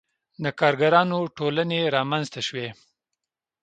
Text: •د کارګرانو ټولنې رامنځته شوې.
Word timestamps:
•د 0.43 0.45
کارګرانو 0.59 1.19
ټولنې 1.37 1.79
رامنځته 1.95 2.39
شوې. 2.47 2.67